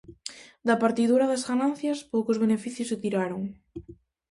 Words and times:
Da 0.67 0.75
partidura 0.83 1.25
das 1.31 1.45
ganancias 1.49 1.99
poucos 2.13 2.37
beneficios 2.43 2.89
se 2.91 2.97
tiraron. 3.03 3.41